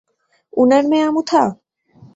উনার 0.53 0.83
মেয়ে, 0.89 1.05
আমুথা? 1.07 1.43